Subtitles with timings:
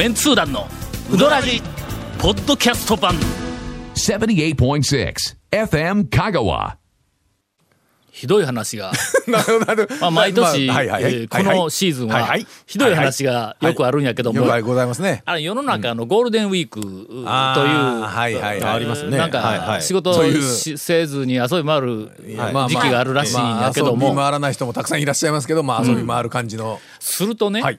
[0.00, 0.66] メンツー団の
[1.12, 1.60] ウドラジ
[2.18, 3.14] ポッドキャスト版。
[3.94, 5.14] 78.6
[5.50, 6.76] FM Kagawa.
[8.10, 8.92] ひどい話が、
[9.28, 9.86] なるほど。
[10.00, 11.12] まあ、毎年、まあはいはいはい。
[11.12, 12.46] えーこのシーズンははいはい。
[12.64, 15.22] ひどい話がよくあるんやけども、よくございますね。
[15.26, 18.60] あれ世の中のゴールデンウィークという、あーはいはい。
[18.62, 19.18] はいありますね。
[19.18, 19.80] なんはいはい。
[19.80, 20.42] か仕事そういう。
[20.42, 22.10] しせずに遊び回る
[22.54, 27.78] まあ時期があるらしいんやけども、まあ遊び回らない人もたくさんいらっしゃいますけど、まあ遊び回る感じの、するとね、はい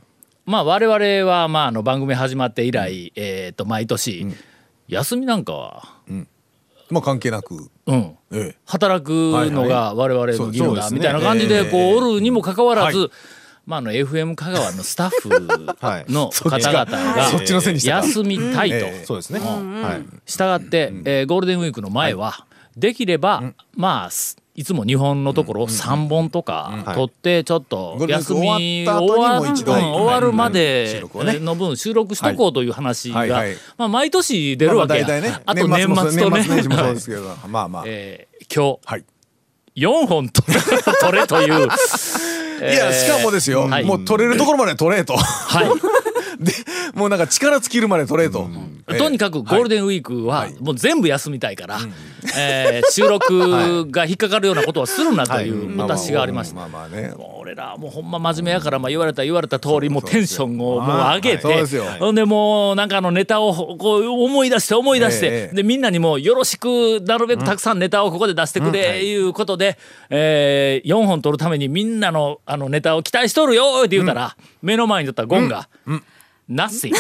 [0.52, 4.28] まあ我々はまああの番組始まって以来、えー、と毎年、
[4.90, 5.84] 休みなんかは、
[6.90, 8.56] まあ関係なく、うん、ええ。
[8.66, 9.12] 働く
[9.50, 13.10] のが我々の義務だみたいな感じでこうええおるにもかかわらず、は
[13.66, 15.30] まあ、あの FM 香川のスタッフ
[15.80, 16.06] はい。
[16.12, 17.32] の方々が
[17.82, 18.76] 休みたいと。
[18.76, 19.06] ええ。
[19.06, 19.40] そうですね。
[19.40, 20.30] はい。
[20.30, 23.42] したがって、えーゴールデンウィークの前は、できれば、
[23.74, 30.54] まあすいつも日本のところ3本とか取ってちょっと休み終わるまはい。
[30.54, 31.02] で
[31.40, 33.26] の分収録しとこうという話が
[33.76, 35.08] まあ毎年出るわけや。
[35.08, 36.38] まあと年末とね。
[36.38, 39.06] 年末年始もそうですけど、 まあまあ、えー今はい。
[39.74, 40.62] 日4本取れ
[41.00, 41.68] 取れという。
[42.62, 43.84] いや、しかもですよ、はい。
[43.84, 45.16] もう取れるところまで取れと。
[45.18, 45.66] はい。
[46.44, 46.54] で、
[46.94, 48.48] もうなんか力尽きるまで取れと。
[48.88, 51.80] ええとにかくゴールデンウィークはもう全部休みたいから、
[52.38, 56.56] えー収録が引っかかるようなことはするなという私がありました。
[56.56, 57.14] まあまあね。
[57.18, 61.86] もう俺らもうほんま真面目やから、まあ、言われた言われた通りもうテンションをもう上げて、そうですよ。
[62.00, 65.56] ほんでもうなんかあのネタをこう思い出して思い出して、ええ。
[65.56, 69.12] でみんなにもよろしくなるべくたくさんネタをここで出してくれい。
[69.22, 69.78] うことで、
[70.10, 75.70] え4本取るためにみんなのあのネタを期待しとるよって言うたら、目の前に立ったゴンが
[76.52, 76.98] 「ナッシング」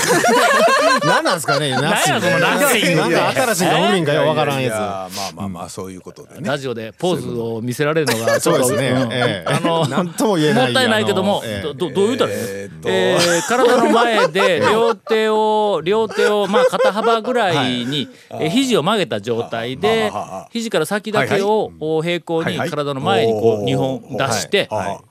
[1.06, 1.72] 何なんですかね。
[1.76, 6.42] 何やそのナッシングなんか新しいか古いんかよわからんやいやまあまあまあ、そういうことでね。
[6.42, 8.44] ラジオでポーズを見せられるのがつ。
[8.46, 9.44] そうですね。
[9.46, 10.66] あのなんとも言えない。
[10.66, 11.44] もったいないけども、
[11.76, 20.12] どう言うたらいいのええー体の前で 両手を両手をまあ肩幅ぐらいに、えー肘を曲げた状態で
[20.52, 25.11] 肘から先だけをお平行に体の前にこう2本出してはい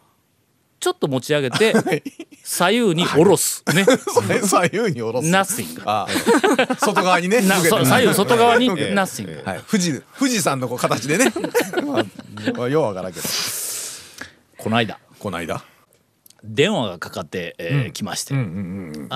[0.80, 2.02] ちょっと持ち上げて
[2.42, 3.62] 左右に下ろす。
[3.74, 3.84] ね。
[4.42, 5.28] 左右に下ろす。
[5.28, 6.06] ナッシングあ。
[6.78, 7.42] 外側にね。
[7.42, 9.60] 左右外側にナッシングはい。
[9.70, 11.32] 富士、富士山のこう形でね。
[11.84, 13.28] まあ、ようわからんけど。
[14.56, 15.62] この間この間。
[16.42, 18.34] 電話がかかってえー来まして。
[18.34, 18.36] あ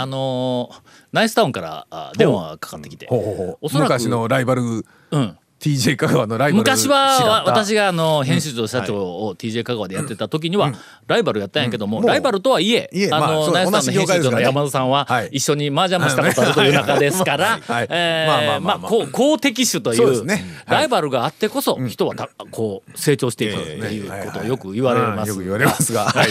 [0.06, 0.76] のー
[1.12, 3.08] ナイスタウンからあ電話がかかってきて。
[3.10, 6.58] おそらく昔のライバル、うん、TJ 香川のライバル。
[6.58, 7.84] 昔は私が。
[7.84, 10.72] があの編集長社長を TJ 香川でやってた時には
[11.06, 15.28] ライバルやったんやけども、ライバルとはいえあのナイスタウンの編集長の山田さんははい。
[15.32, 17.86] 一緒に麻雀もしたことあるという中ですからはい。
[17.88, 18.78] えまあまあーまあまあ。
[18.78, 20.26] まあこう好敵手という
[20.66, 25.32] ライバルがあってこそ人はたこう成長していくということをよく言われます。
[25.32, 26.04] うんよく言われますが。
[26.12, 26.28] はい。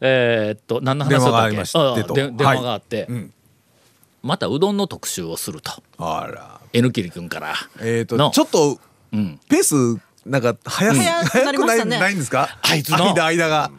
[0.00, 3.30] えーっと何の話だったっけ電話があって、ん。
[4.22, 5.70] またうどんの特集をすると。
[5.98, 6.65] あら。
[6.76, 7.54] N キリ君から。
[7.80, 8.30] えっと、の。
[8.30, 8.78] ちょっと、
[9.12, 9.40] うん。
[9.48, 12.58] ペース、なんか、早す、早くなり早くない、ないんですか？
[12.62, 13.14] あいつの？
[13.14, 13.70] 間、間が。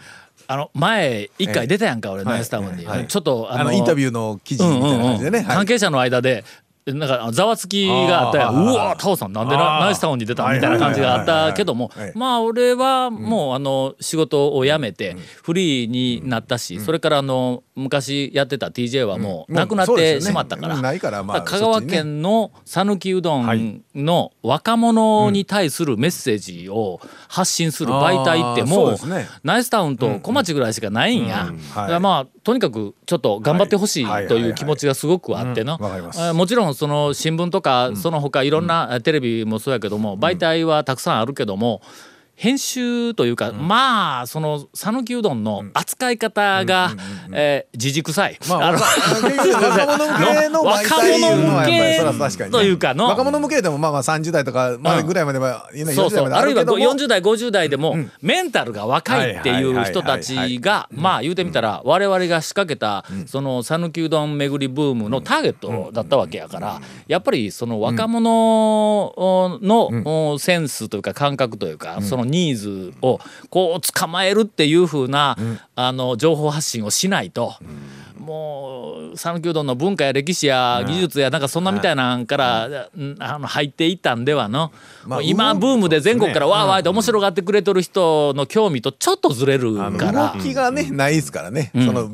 [0.49, 5.39] あの前一回出たやんか、俺ナイスタウンに、はいちょっとあの、インタビューの記事みたいな感じでね。
[5.39, 5.47] はい。
[5.57, 6.45] 関係者の間で
[6.93, 20.75] なんかざわつきがあったやうわタオさんなんでナイスタウンに出たみたいな感じがあったけどもまあ俺はもうあの仕事を辞めてフリーになったしそれからあの昔やってた TJ はもううんなくなってしまったから。
[20.75, 28.95] うんないからまあ香川県の讃岐うどんの若者に対するメッセージを発信する媒体ってもう
[29.43, 31.51] ナイスタウンと小町ぐらいしかないんや。
[31.99, 34.25] まあとにかくちょっと頑張ってほしはい。
[34.25, 34.27] い。
[34.27, 35.77] という気持ちがすごくあってな
[36.33, 41.81] もちろんその新聞とかその他いろんなえーテレビもそうやけども媒体はたくさんあるけども
[42.37, 46.91] 編集というかまあその讃岐うどんの扱い方が
[47.33, 48.39] えー自軸臭い。
[48.47, 48.71] まあ、あ
[50.49, 51.99] の若者向け
[52.51, 56.25] というかの若者向けでもまあまあ30代とかぐらいまでは、いいねそうそう。
[56.27, 69.13] 40代まであるいはあるけども40代50代でもメンタルが若いっていう人たちがまあ言うてみたら我々が仕掛けたその讃岐うどん巡りブームのターゲットだったわけやからやっぱりその若者
[69.61, 73.19] のセンスというか感覚というかそのニーズを
[73.49, 75.37] こう捕まえるっていう風な
[75.75, 77.53] あの情報発信をしないと。
[78.27, 84.73] もう讃岐うどんの文化や歴史や技術やなんかそんなみたいなんから、うんあの入っていったんではの、
[85.05, 90.33] まあ今ブームで全国からわーわーって面白がってくれてる人の興味とちょっとずれるから。
[90.35, 92.09] 動きがねないですからね、その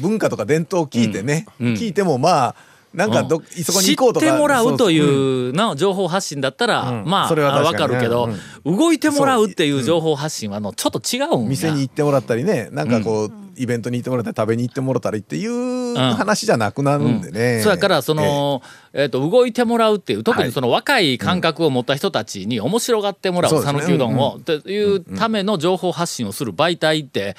[0.00, 2.54] 文化とか伝統を聞いてね、聞いてもまあ
[2.96, 4.26] なんかど、そこに知っ行こうとか。
[4.26, 8.30] てもらうといそうの情報発信だったら、まあそれは確かわにかるけど、
[8.64, 11.48] 動いてもらうっていう情報発信はあのちょっと違うんや。
[11.50, 17.60] 店に行ってもらったりね、なんかこう、イベントに行ってもらったり食べに行ってもらったりっていう話じゃなくなるんでね。
[17.62, 18.62] そうやからその、
[18.92, 24.18] えー、と動いてもらうっていう特はいにその若い感覚を持った人たちに面白がってもらう讃岐うどん。
[24.18, 27.36] をというための情報発信をする媒体って、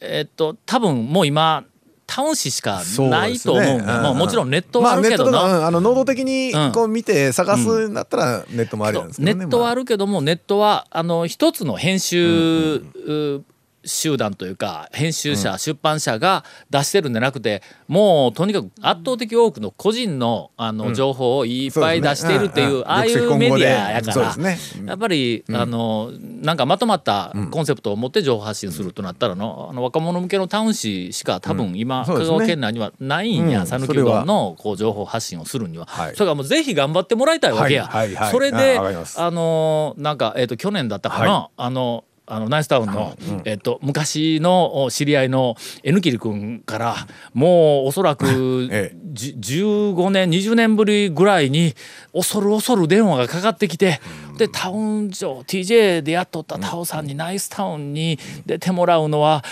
[0.00, 1.64] えっと多分もう今
[2.08, 6.72] タウン市しかないと思うんだよ、もうもちろんネットはあるけどな、まあ、あの能動的にうん。
[6.72, 9.34] こう見て探すんだったらネットもありなんですけどね。
[9.34, 9.78] ネットはある。
[9.78, 13.44] るけどもネットはあの一つの編集、う
[13.84, 22.84] 集団というか編集者、出版社が出してるんじゃなくてもうとにかく圧倒的多くの個人のあの情報をいっぱい出しているっていう、そうですね。
[22.86, 24.58] ああいうメディアやから、ね。
[24.86, 26.10] やっぱり、あの
[26.42, 33.66] なんかまとまったコンセプトを持って情報発信するとなったらのあの若者向けのタウン誌しか多分今、香川県内にはないんやうん。
[33.66, 36.14] 讃岐、うどんのこう情報発信をするには、はい。
[36.14, 37.86] それからもうぜひ頑張ってもらいたいわけや。
[37.86, 38.08] はい。
[38.08, 38.14] はい。
[38.16, 38.30] はい。
[38.32, 46.96] それであのーなんか、えー、と去年だったかな、はあのあのナイスタウンの、えっと昔のお知り合いの N キリ君から
[47.32, 48.98] もうおそらく、 ええ。
[49.10, 51.74] じ15年20年ぶりぐらいに
[52.12, 54.00] 恐る恐る電話がかかってきて、
[54.38, 59.44] でタウン上 TJ でやっとったタオさんにナイスタウンに出てもらうのは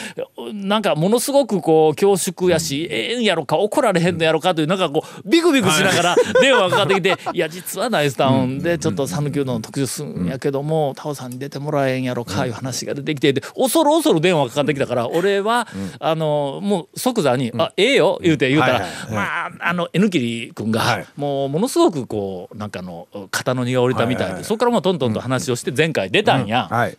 [0.54, 15.66] なんかものすごくこう恐縮やし、ええんやろか怒られへんのやろかというなんかこうビクビクしながら電話がかかってきて「いや実はナイスタウンでちょっと讃岐うどんの特集するんやけどもタオさんに出てもらえんやろか」いう話が出てきてで恐る恐る電話がかかってきたから俺は
[15.98, 21.06] あのもう即座に「あええよ」言うて言うたらまああの N キリ君がはい。
[21.16, 26.68] もうものすごくこうなんかあの肩の荷が下りたみたいでそこからもうトントンと話をして前回出たんや。
[26.70, 26.98] はい。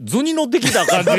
[0.00, 1.16] 図に乗ってきた感じが。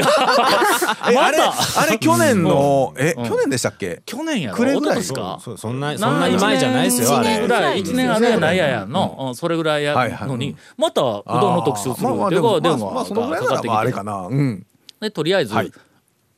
[1.09, 1.81] えあれまた。
[1.81, 3.29] あれ去年のえうん。
[3.29, 4.01] 去年でしたっけ？
[4.05, 4.57] 去年やろ？
[4.57, 5.39] 暮れぐか。
[5.41, 7.79] そそんなそんなに前じゃないですよぐらい。
[7.79, 9.95] 一年あれやないややの、うんそれぐらいや
[10.27, 12.59] のにまたうどんの特集するってでも
[12.91, 14.27] まあ電話がかからってきてまああれかな。
[14.27, 14.65] うん。
[14.99, 15.71] でとりあえず、はい。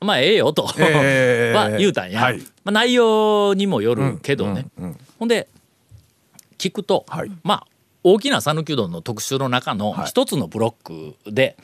[0.02, 2.40] まあええよと、ええ は言うたんや、はい。
[2.64, 4.98] まあ、内容にもよるけどね、うんうん。
[5.18, 5.48] ほんで
[6.60, 7.32] 聞くと、はい。
[7.44, 7.68] まあ
[8.04, 10.06] 大きな讃岐うどんの特集の中のはい。
[10.08, 11.56] 一つのブロックで、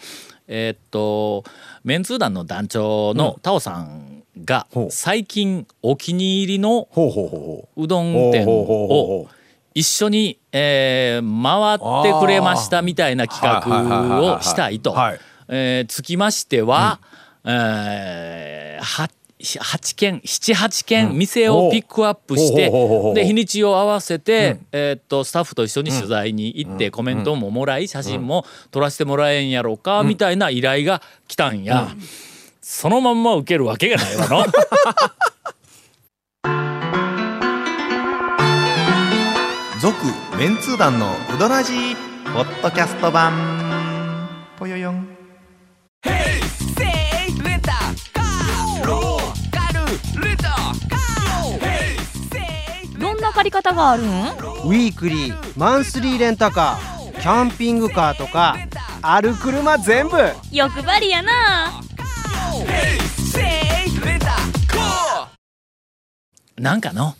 [0.47, 1.43] えーっと
[1.83, 8.31] メンツー団の団長のタオさんが最近お気に入りのほうどんう。
[8.31, 9.27] 店を
[9.73, 14.95] 一緒に、えー回ってくれましたみたいな企画をしたいと。
[15.87, 16.99] つきましては、
[17.45, 19.09] えーは
[19.55, 22.69] 8件78件店をピックアップして、
[23.13, 31.87] で日にちを合わせて、えーっとスタッフと一緒に取材に行って、コメントももらい写真も撮らせてもらえんやろうか、みたいな依頼が来たんや、
[32.61, 34.45] そのまんま受けるわけがないわの。
[39.79, 39.95] 続
[40.37, 41.95] メンツー団のうどらじ
[42.33, 43.56] ポッドキャスト版
[53.37, 54.07] 借り方があるん？
[54.07, 58.57] ウィークリーマンスリーレンタカーキャンピングカーとか
[59.03, 60.17] ある車全部。
[60.51, 61.79] 欲張りやな。
[66.57, 67.13] なんかの？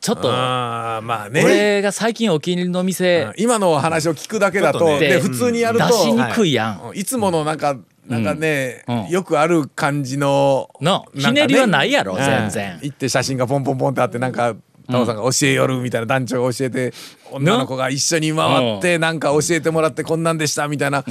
[0.00, 1.44] ちょっとああまあね。
[1.44, 6.96] 俺が最近お気に入りの店今のお話を聞くだけだとちょっとねで普通にやると出しにくいやん。
[6.96, 7.04] い。
[7.04, 7.76] つものなんか
[8.08, 9.04] なんかね、うん。
[9.04, 9.10] うん。
[9.10, 12.18] よくある感じののひねりはないやろうん。
[12.18, 12.78] 全然。
[12.80, 14.56] 行って写真がポンポンポンってあってなんか
[14.92, 16.92] タオさんが教えよるみたいな団長が教えて
[17.32, 21.04] 女の子が一緒に回ってなんか教えてもらってこんなんでしたみたいな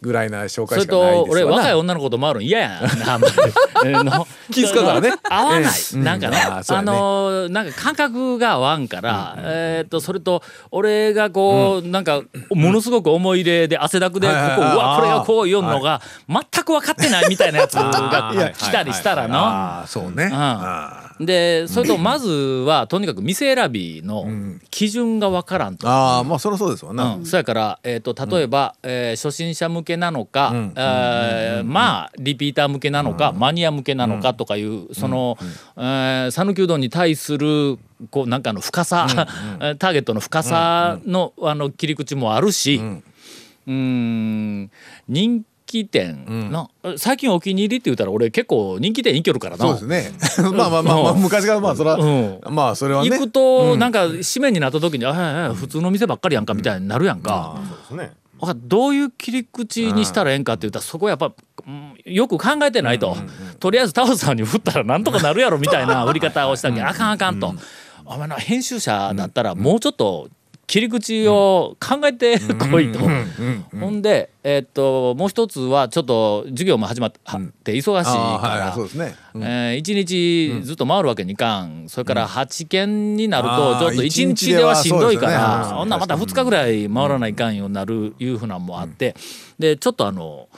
[0.00, 4.24] ぐらいな紹それ介しかないと俺ですわな若い女の子と回るん嫌やんな。
[4.50, 5.12] 気遣うからね。
[5.28, 5.98] 合わない、ええ。
[5.98, 6.64] なんかね、うんあね。
[6.68, 19.38] あのーなんか感覚が合わんから、えーっとそれと俺がこう、なんかものすごく思い入れで汗だくでここ、うわこれがこう読むのが全く分かってないみたいなやつが来たりしたらの。
[19.38, 20.34] ああそうね、ん。
[20.34, 24.26] あでそれとまずはとにかく店選びの
[24.70, 25.88] 基準が分からんと。
[25.88, 30.72] ああまあそりゃそうですわな、うん、そやから、えー、と例えば、えー初心者向けなのか、ん。
[30.76, 35.38] えーまあリピーター向けなのか、マニア向けなのかとかいうその
[35.76, 37.78] 讃岐、うどんに対する
[38.10, 39.06] こうなんかの深さ、
[39.78, 42.80] ターゲットの深さの,、あの切り口もあるし、
[43.66, 44.70] うん、
[45.08, 49.64] 人気店の、最近お気に入りって言ったら俺結構人気店行けるからな。
[49.64, 50.52] そうですね。
[50.52, 52.40] まあまあまあ、まあ、昔からまあそれは、うん。
[52.50, 53.10] まあそれはね。
[53.10, 57.56] 行くとなんか締めになった時に「あはいはい普通の店ばっかりやんか」みたいになるやんか。
[57.88, 58.16] そうですね。
[58.56, 61.32] どういう切り口にしたらええんかって言ったらそこやっぱ、
[61.66, 63.16] うんよく考えてないと、
[63.60, 67.54] とりあえずタオさんに振ったらなんとかなるやろみたいな売り方をしたけどあかんあかんと。
[68.04, 70.28] お前の編集者だったらもうちょっと
[70.72, 72.38] 切り口を考えて
[72.70, 73.00] こいと。
[73.78, 79.14] ほんで、えーっともう一つはちょっと授業も始まって忙しいから、はいそうですね。
[79.34, 79.42] うん。
[79.42, 89.14] えー一日ずっと回るわけにいかん、それから8件になるとちょっと一一日日ではしんどいから、ほんならまた2日ぐらい回らないかんようになるいうふうなんもあって、
[89.58, 90.48] でちょっとあの。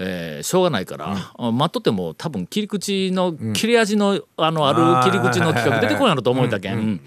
[0.00, 4.72] えーしょうがないから、待っとっても多分切り口の切れ味のあのあ
[5.04, 7.00] る切り口の企画出てこんやろと思えたけん、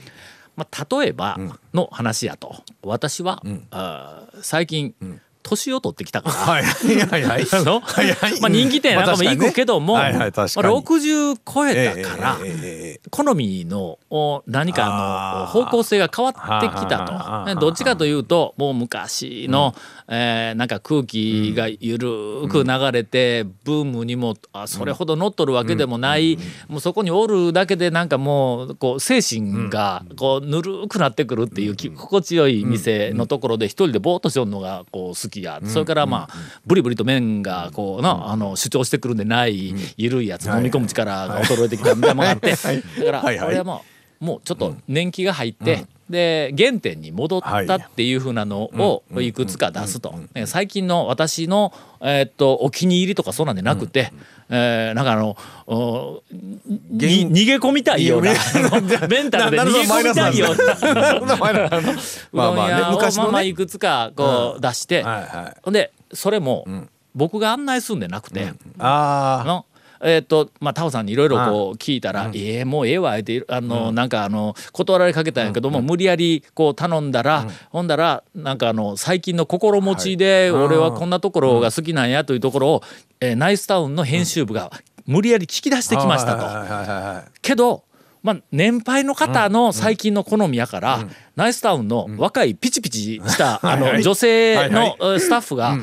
[0.55, 1.37] まあ、例えば
[1.73, 2.63] の話やと。
[2.83, 3.41] 私は、
[3.71, 4.93] あー最近、
[5.43, 6.35] 年を取ってきたから、
[8.41, 10.19] まあ人気店なんかも行くけども、まあ確かにね。
[10.19, 10.67] はいはい確かに。
[10.67, 12.37] まあ60超えたから、
[13.09, 16.43] 好みのお何かの方向性が変わってき
[16.87, 17.55] たはあと。
[17.55, 19.75] ねどっちかというともう昔の、
[20.07, 36.35] えーなんか空気がゆるく流れて、ブームにもあそれほど乗っとるわけでもない、もうそこにおるだけでなんかもうこう精神がこうぬるくなってくるっていうき心地よい店のところで一人でぼーっとしよるのがこう好きや、それからまあ
[36.65, 42.51] ブリブリと麺がこうなあの主張してくるんでない緩いやつ飲み込む力が衰えてきたみたいなものがあって。
[42.51, 43.37] だからはい。
[43.37, 49.31] はい俺はもうもうちょっと年季が入って、で原点に戻ったっていうふうなのをい。
[49.33, 54.11] くつか出すと、ね最近の私の、えーっとお気に入りとかそうなんでなくて、
[54.49, 55.37] えーなんかあの
[55.67, 58.33] 逃げ込みたいような
[59.09, 61.19] メンタルで逃げ込みたいような。
[62.31, 62.81] まあまあね。
[63.13, 65.05] まあまあいくつかこう出して、
[65.67, 66.65] でそれも
[67.15, 69.65] 僕が案内するんでなくて、あの
[70.03, 82.83] えーっとまあ、タオさんにいろいろこう聞いたら「ええもうええわ」ってあの、なんかあの断られかけたんやけども、無理やりこう頼んだら、ほんだらなんかあの最近の心持ちで、俺はこんなところが好きなんやというところを、
[83.19, 84.71] えーナイスタウンの編集部が
[85.05, 85.99] 無理やり聞き出してあ。
[86.01, 87.29] きましたと。
[87.41, 87.83] けど、
[88.23, 91.05] まあ、年配の方の最近の好みやから、
[91.35, 93.93] ナイスタウンの若いピチピチした、あ はいはい。
[93.95, 95.75] の女性はいのえースタッフが、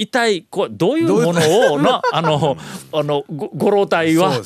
[0.00, 2.56] 一体こうどういうものをな あの
[2.90, 4.40] あのごご老体は、ね。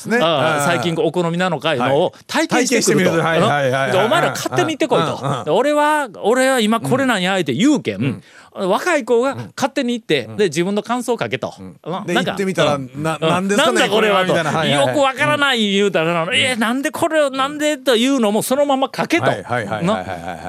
[0.65, 3.21] 最近お好みなのかいうのを体験してみると。
[3.21, 5.43] はいお前ら勝手に行ってこいと。
[5.45, 8.21] で俺は俺は今これなんやって言うけん、
[8.55, 11.53] 若い子が勝手に行って、で自分の感想をかけと。
[11.83, 13.03] なでなんか行ってみたらうん。
[13.03, 14.33] なうんなんですかねなんだこれはと、
[14.65, 19.25] よくわからない言うたら、えなんでこれをなんでというのもそのまま書けと。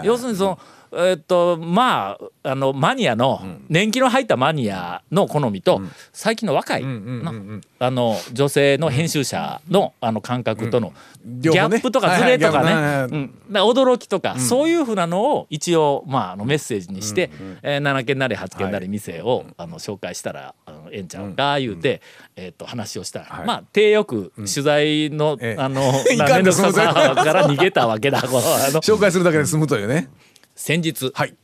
[0.05, 0.59] 要するにその
[0.93, 5.83] えーっとまああのマニアの、年季の入ったマニアの好みと、
[6.13, 7.33] 最近の若い、な。
[7.79, 10.95] あの女性の編集者のあの感覚との
[11.25, 17.31] ギャップとかズレとかね、驚きとか、そういうふうなのを一応、まあ、あのメッセージにして、
[17.63, 22.01] えー7件なり8件なり店を、あの紹介したらあのええんちゃうか言うて、
[22.37, 25.63] えーっと話をしたら、まあ手よく取材の、ええ。
[25.63, 28.21] あの 面倒くさから逃げたわけだ
[28.81, 30.09] 紹介するだけで済むというね。
[30.55, 31.35] 先日、はい。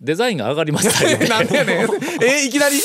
[0.00, 1.26] デザインが上がりましたよね。
[1.28, 1.88] なんでやねん。
[2.24, 2.76] えいきなり？
[2.76, 2.80] い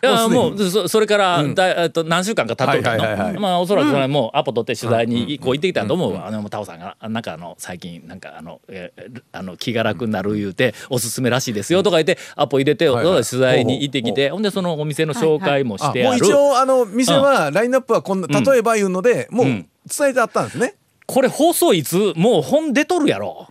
[0.00, 3.38] や もうそそれから、だえっと何週間か経っとるけど、はいはいはいはい。
[3.40, 13.24] まあおそらくそれもうアポ取って取材にこう行ってきたと思うわ、あのタオさんがなんかあの最近なんかあの,、えーあの気が楽になる言うておすすめらしいですよとか言ってアポ入れて、はいはい。
[13.24, 19.66] 取材に行ってきてほんでそのお店の紹介もしあもうてある、一応あの店はラインナップはこんな例えばいうのでもううん。
[19.88, 20.74] 伝えてあったんですね。
[21.06, 23.46] これ放送いつもう本出とるやろ。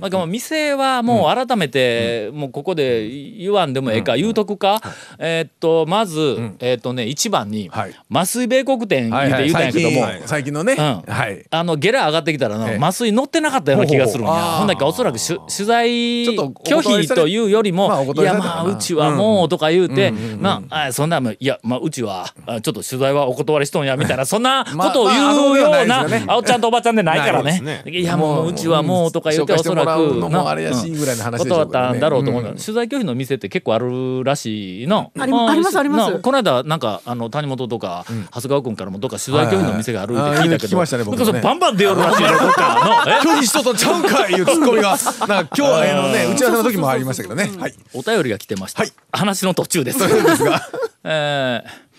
[0.00, 4.80] だか店はもう改めてもうここで言わんでもええか言うとくか。
[5.18, 7.94] えーっとまずえーっとね一番にはい。
[8.12, 10.02] 麻酔米国店言うて言うたんやけども。
[10.02, 10.72] 最近最近のね。
[10.74, 11.02] うん。
[11.12, 11.44] はい。
[11.50, 14.32] あのゲラ上がってきたら麻酔乗ってなかったような気がするんや。
[14.32, 15.88] ほうほうあーほんだけおそらくしゅ取材
[16.26, 25.18] 拒否というよりも、まあおいやまあうちはもうとか言うて、まああそんなもんいやまあうちはあちょっと取材はお断りしとんやみたいなそんなことを言
[25.52, 27.60] うようなあおっちゃんとおばちゃんでないからね。
[27.84, 35.78] ないやもううちはもうとか言うてうんおそらくもあれやしぐらいの話でしょ断うけどねったんだろうと思う、うん取材拒否の店って結構あるらしいのあります。
[35.78, 41.40] ありますなこの間なんかあの谷本とか、長谷川君からもどっか取材拒否の店があるって聞いたけど、聞きましたねね。
[41.40, 43.20] バンバン出よるらしいのどっか。
[43.22, 47.50] 拒否しととちゃうんかいいうツッコミがなんか今日はあのね打ち合わせの時もありましたけどね。
[47.58, 47.74] はい。
[47.94, 48.92] お便りが来てました、はい。
[49.12, 49.98] 話の途中です。
[49.98, 50.60] ですが。
[51.04, 51.92] えー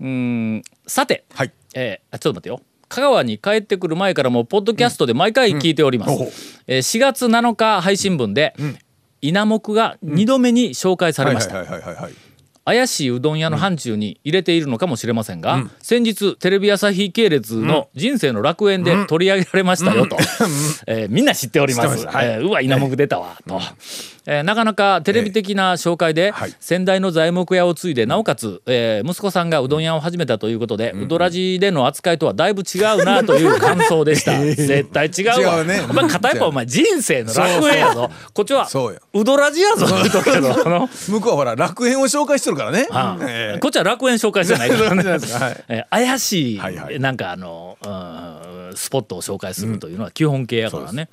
[0.00, 0.06] うー
[0.58, 0.62] ん。
[0.86, 1.52] さて、はい。
[1.74, 6.20] えーあちょっと待ってよ香川に帰ってくる前からもポッドキャストで毎回聞いております、うん。
[6.22, 6.26] うん
[6.66, 8.54] えー4月7日配信分で、
[9.22, 11.64] 稲目が2度目に紹介されました。
[12.64, 20.16] 怪しいうどん屋の範疇に入れているのかもしれませんが、先日テレビ朝日系列の「人生の楽園」で取り上げられましたよと、
[20.86, 22.06] えーみんな知っております。
[22.06, 23.60] えーうわ稲目出たわと、
[24.26, 26.54] えーなかなかテレビ的な紹介で、はい。
[26.60, 34.38] 先代の材木屋を継いでなおかつ、えー息子さんがうどん屋を始めたということで、うどらじでの扱いとはだいぶ違うなという感想でした。
[34.44, 35.58] 絶対違うわ。
[35.58, 35.80] 違うね。
[35.88, 38.10] お前片一方お前人生の楽園やぞ。
[38.34, 39.86] こっちはそうどらじやぞ。
[41.08, 42.86] 向こうはほら楽園を紹介してるからね。
[43.22, 45.84] ええこっちは楽園紹介してないからね。
[45.90, 47.00] 怪しい、はいはい。
[47.00, 51.08] なんかあの、うんスポットを紹介するというのは基本形やからね。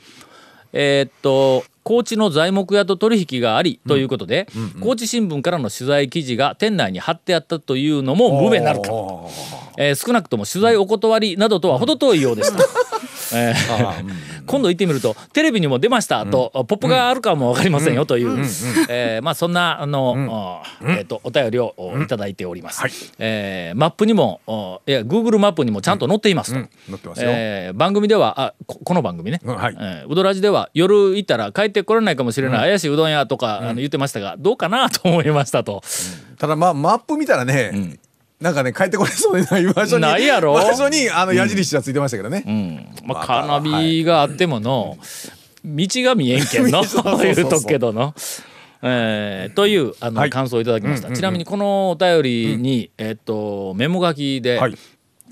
[0.73, 4.49] えーっと高知の材木屋と取引がありということで、
[4.81, 8.89] 高知新聞からの取材記事が店内に貼ってあったというのも無名なるか、
[9.77, 12.57] えー少なくとも取材お断りなどとは程遠いようでした。
[13.33, 14.37] えー。
[14.47, 18.39] 今度行ってみるとテレビにも出ましたと、ポップがあるかも分かりませんよという、
[18.89, 22.81] えーまあそんなあの、えー、とお便りをおいただいております。
[22.81, 22.91] はい。
[23.19, 26.59] えーマップにもおいや Google マップにもちゃんと載っていますと。
[27.17, 29.75] えー番組ではあここの番組ね、うんはい。
[29.79, 35.81] えーうどらじでは夜行ったら帰ってこれないかもしれない怪しいうどん屋とか、あの言ってましたがどうかなと思いましたと。
[36.37, 37.97] ただまあマップ見たらね、
[38.39, 40.53] なんかね帰ってこれそうでない場所にないやろ？
[40.53, 44.97] 場所にあの矢印がついてましたけどね、うん、まあ、カーナビがあってもの、
[45.65, 46.83] 道が見えんけんの
[47.21, 48.13] 言うとくけどの。
[48.83, 50.29] えーというあの、はい。
[50.29, 54.77] 感想をいただきました、ちなみにこのお便りに、えっとメモ書きで、はい。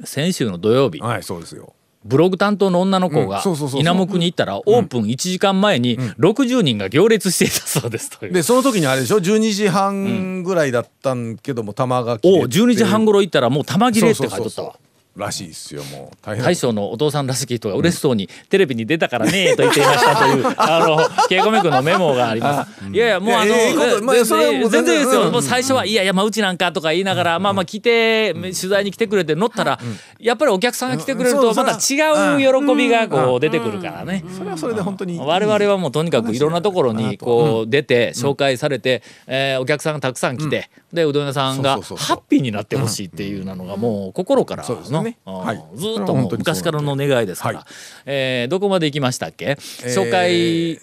[0.03, 0.99] 先週の土曜日。
[0.99, 1.74] はいそうですよ
[2.05, 3.43] ブログ担当の女の子うんが
[3.75, 8.31] 稲目に行ったらオープン1時間前に60人が行列していたそうですという。
[8.31, 12.45] でその時にあれでしょ？12時半ぐらいだったんけども玉が切れて。
[12.45, 14.75] お12時半頃行ったらもう玉切れって書いとったわ。
[15.15, 22.85] らしいですよもう大将のお父さんらしき人が嬉しそうにテレビに出たからねと言っていましたというあのケイコメ君のメモがあります。
[22.91, 25.21] いやいやもうあのいやいいことまあ全然全然ですよ。
[25.27, 29.79] うんもう最初はいやいやまあうちなんかとか言いながらまあまあ来て取材に来てくれて乗ったら
[30.19, 34.23] やっぱりお客さんが来てくれるとまた違う喜びがこう出てくるからね。
[34.37, 45.17] それはそれで本当に我々はもうとにかくいろんなところにこう出て紹介されて、えーお客さんがたくさん来て、でうどん屋さんがハッピーになってほしいっていうのがもう心からの、ね。
[45.25, 45.63] うんはい。
[45.75, 47.67] ずっと昔からの願いですから、はい
[48.07, 50.79] えーどこまで行きましたっけ、紹介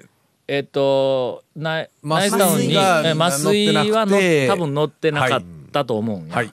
[0.48, 4.06] えっとナイナイスタウンに麻酔がえー麻酔は
[4.54, 6.50] 多分乗ってなかったと思うんや、はい。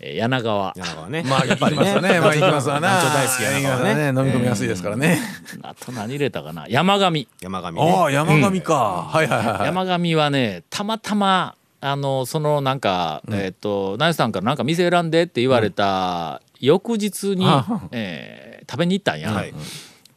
[0.00, 0.74] えー柳川。
[0.76, 1.22] 柳川ね。
[1.26, 2.20] まあやっぱりますよね。
[2.20, 3.00] まあ行きますわな。
[3.00, 4.08] 団長大好き柳川ね。
[4.08, 5.18] 飲み込みやすいですからね。
[5.62, 6.66] あと何入れたかな？
[6.68, 7.26] 山上。
[7.40, 7.80] 山上ね。
[7.80, 8.74] ああ山上か。
[8.74, 9.66] はいはいはいはい。
[9.66, 17.46] 山上はねたまたまあのそのなんか、えっ、とナイスさんからなんか店選んでって言われた翌日に、
[17.92, 19.54] えー食べに行ったんや、はい。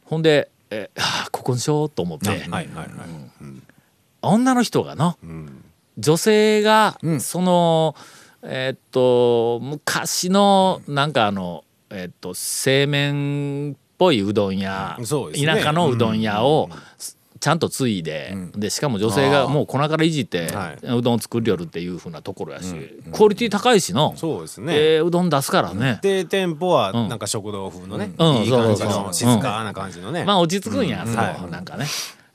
[0.04, 2.26] ほんで、えーはあここにしようと思って、
[4.22, 5.64] 女の人がなうん。
[5.98, 7.20] 女性が、うん。
[7.20, 7.94] その
[8.42, 15.46] えっと昔のなんかあのえっと製麺っぽいうどん屋、ね。
[15.46, 16.68] 田舎のうどん屋を、
[17.40, 20.86] ちゃんと継いで,、でしかも女性がもう粉からいじって、はい。
[20.86, 22.74] うどんを作りよるっていうふうなところやし、
[23.12, 24.74] クオリティ高いしの、そうですね。
[24.76, 27.08] えーうどん出すからね、で店舗はうん。
[27.08, 28.36] なんか食堂風のね、うん。
[28.42, 30.24] いい感じの静かな感じのね。
[30.24, 31.86] まあ落ち着くんや、そこなんかね。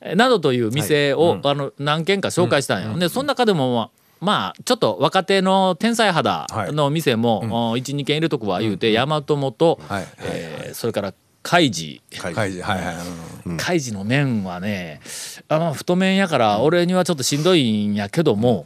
[0.02, 3.90] えなどという店を、あの何軒か紹介したんや、でその中でもまあ
[4.22, 10.08] まあちょっと若手の天才肌の店も、12軒入れとくわ言うて、大和元、はい。
[10.24, 11.14] えーそれから
[11.48, 12.62] 海事はいはい。
[12.62, 12.96] はい
[13.60, 15.00] 海事の麺はね
[15.48, 18.66] あまあ太麺やから俺にはちょっとしんどいんやけども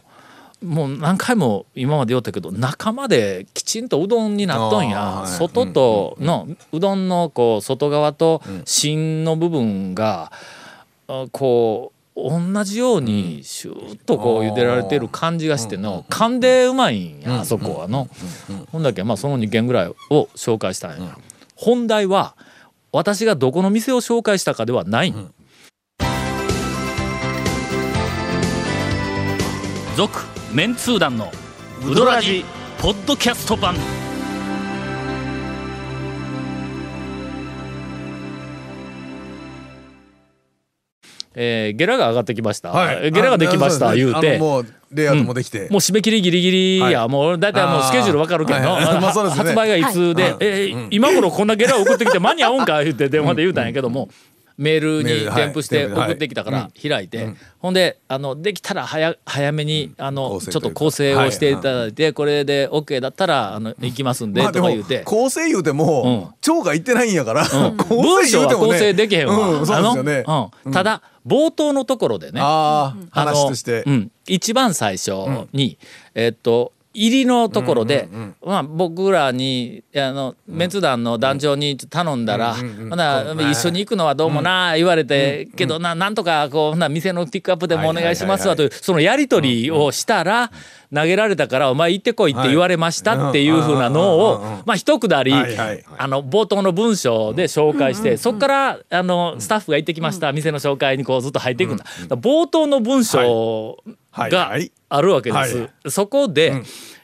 [0.63, 4.99] もう何回も今まで言ったけど中まできちんとうどんになっとんや。
[5.01, 5.27] はい。
[5.27, 10.31] 外とのうどんのこう外側と芯の部分が
[11.09, 16.05] あこう同じようにシューッとこう茹でられてる感じがしての。
[16.09, 18.07] 噛んでうまいんやあそこはの。
[18.71, 21.17] ほんだけまあその2軒ぐらいを紹介したんや。
[21.55, 22.35] 本題は
[22.91, 25.13] 私がどこの店を紹介したかではない。
[29.95, 30.19] 続、
[30.53, 31.31] メンツー団の
[31.85, 32.45] ウドラジ
[32.79, 33.75] ポッドキャスト版。
[41.35, 43.11] えー、ゲラが上がってきました、はい。
[43.11, 44.37] ゲラができましたあ言うて。
[44.37, 45.61] もうレイアウトもできて。
[45.61, 47.09] もう締め切りギリギリや、はい。
[47.09, 48.83] もう大体もうスケジュールわかるけど、はいはい。
[49.01, 49.29] まあね。
[49.29, 50.35] 発売がいつで、はい。
[50.39, 54.09] えー今頃こんなゲラ送ってきて間に合うんか言って電話で言うたんやけども、
[54.59, 65.03] メールに添付して送ってきたから開いて、ほんであのできたら早早めに、あのちょっと構成をしていただいて、これで OK だったらあの行きますんで、とか言うて。
[65.05, 67.77] 構成言うても腸が言ってないんやからうん。
[67.79, 68.71] 構文章は成言うてもね。
[68.73, 69.47] 構成できへんわ。
[69.47, 73.83] うんただ冒頭のところでね、話として。
[73.85, 75.11] うん、一番最初
[75.53, 75.77] に、
[76.15, 78.09] えっと入りのところで、
[78.45, 82.63] まあ、僕らにあのメンツ団の団長に頼んだら、ほ
[82.95, 90.51] な一緒に行くのはどうもな言われて、けどななんとかこうほな店のピックアップでもお願いしますわというそのやり取りをしたら、
[90.93, 93.49] 投げられたからお前行ってこいって言われましたってい。
[93.49, 101.85] うふうなのを、まあ一くだり、あの冒頭の文章で紹介して、そこからあのスタッフが行ってきました、店の紹介にこうずっと入っていくんだ。
[102.09, 103.77] 冒頭の文章
[104.29, 104.53] が
[104.89, 105.57] あるわけです。
[105.57, 106.63] はそこで、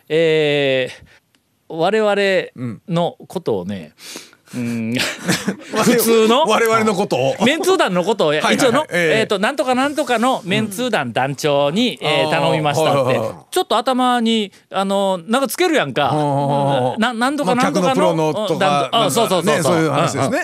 [0.10, 1.26] えー
[1.68, 3.94] 我々のことをね、
[4.32, 4.35] うん、
[5.84, 6.44] 普通の？
[6.44, 7.36] 我々のことを。
[7.46, 8.34] メンツー団のことを。
[8.34, 9.20] 一応の、ええ。
[9.22, 13.20] えーとなんとかなんとかのメンツー団団長に、えー頼みましたって。
[13.52, 16.12] ちょっと頭にあのなんかつけるやんか。
[16.14, 20.40] あななんとかまあなんとかの団あそうそうそうねそういう話ですね。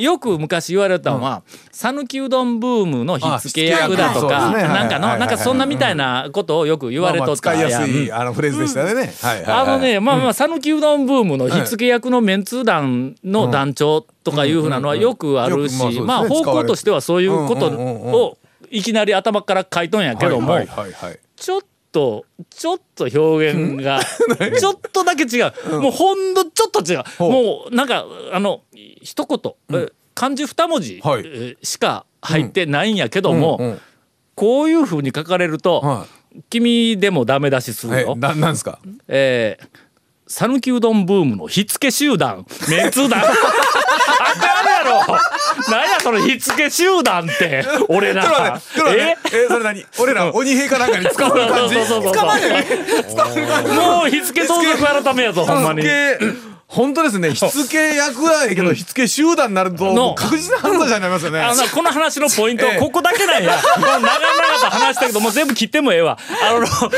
[0.00, 7.90] よく昔言われたのは讃岐うどんブームの火付け役だとかなんかのなんかそんなみたいなことをよく言われとったやん。
[7.90, 9.12] いあのフレーズでしたよね。
[9.46, 18.38] あのね、まあまあ、讃岐うどんブームの火付け役のメンツー団の団長とかいうふうなのはよくあるしまあ方向としてはそういうことを
[18.70, 20.58] いきなり頭から書いとんやけども、
[21.36, 21.60] ちょっ
[21.92, 24.00] と、ちょっと表現が、
[24.58, 25.80] ちょっとだけ違う。
[25.80, 27.02] もうほんのちょっと違う。
[27.20, 28.62] もうなんか、あの、
[29.02, 31.22] 一言、え漢字二文字、はい。
[31.24, 33.80] えしか入ってないんやけども、うんうん
[34.38, 36.06] こういうふうに書かれると、は
[36.50, 38.16] 君でもダメ出しするよ。
[38.16, 38.78] ななんですか？
[39.08, 39.66] えー
[40.28, 42.44] 讃岐うどんブームの火付け集団。
[42.68, 43.20] メンツー団。
[43.20, 43.34] あかん
[44.66, 45.06] やろ。
[45.70, 47.64] なんやその火付け集団って。
[47.88, 49.36] 俺らちょっと待ってちょっと待って。
[49.36, 49.46] え？
[49.48, 49.86] それ何？
[50.00, 51.74] 俺ら鬼兵かなんかに使われる感じ？
[51.76, 52.12] そうそうそうそう。
[52.12, 52.64] 使われる
[53.04, 53.70] 使われる感じ？
[53.72, 55.82] もう火付け盗賊改めやぞほんまに
[56.68, 57.32] 本当ですね。
[57.32, 59.92] 火付け役はええけど火付け集団になるとの。
[59.94, 61.40] もう確実な犯罪者になりますよね。
[61.40, 62.80] あのこの話のポイントええ。
[62.80, 63.56] ここだけなんや。
[63.76, 66.18] 長々と話したけどもう全部切ってもええわ。
[66.42, 66.90] あの原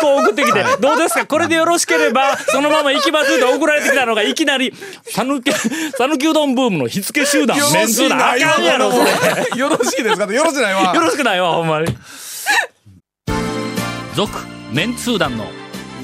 [0.00, 1.26] 稿送ってきて「どうですか？
[1.26, 4.72] これでよろしければそのまま行きます」って送られてきたのがいきなり
[5.12, 5.50] 「讃岐
[5.98, 8.98] 讃岐うどんブームの火付け集団メンツー団」あかんやろそ
[9.54, 9.58] れ。
[9.58, 10.32] よろしいですか？
[10.32, 10.94] よろしないわ。
[10.94, 11.88] よろしくないわほんまに。
[14.14, 14.32] 続
[14.72, 15.50] メンツー団の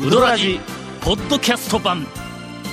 [0.04, 0.58] ウドラジ
[1.00, 2.04] ポッドキャスト版